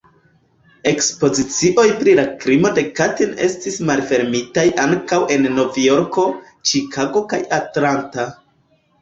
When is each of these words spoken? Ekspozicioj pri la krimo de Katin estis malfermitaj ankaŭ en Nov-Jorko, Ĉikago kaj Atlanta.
Ekspozicioj 0.91 1.83
pri 1.99 2.15
la 2.19 2.23
krimo 2.43 2.71
de 2.79 2.83
Katin 3.01 3.35
estis 3.49 3.77
malfermitaj 3.91 4.65
ankaŭ 4.87 5.21
en 5.37 5.47
Nov-Jorko, 5.59 6.25
Ĉikago 6.73 7.25
kaj 7.37 7.43
Atlanta. 7.61 8.29